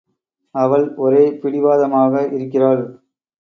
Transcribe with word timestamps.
அவள் 0.55 0.95
ஒரே 0.95 1.31
பிடிவாதமாக 1.33 2.23
இருக்கிறாள். 2.31 2.83